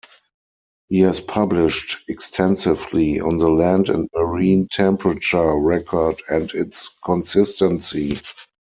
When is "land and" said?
3.51-4.09